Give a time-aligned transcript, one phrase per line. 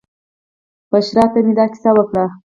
[0.91, 2.25] بشرا ته مې دا کیسه وکړه.